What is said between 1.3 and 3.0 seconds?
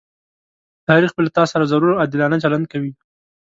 تاسره ضرور عادلانه چلند کوي.